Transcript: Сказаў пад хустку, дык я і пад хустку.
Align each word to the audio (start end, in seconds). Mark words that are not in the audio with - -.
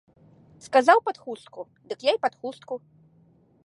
Сказаў 0.67 1.03
пад 1.09 1.17
хустку, 1.25 1.61
дык 1.93 1.99
я 2.11 2.19
і 2.19 2.23
пад 2.25 2.33
хустку. 2.43 2.73